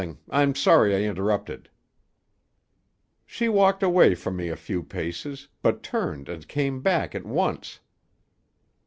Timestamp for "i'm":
0.31-0.55